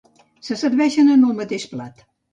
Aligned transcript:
Se 0.47 0.57
serveixen 0.61 1.13
en 1.17 1.27
el 1.29 1.37
mateix 1.43 1.67
plat. 1.75 2.07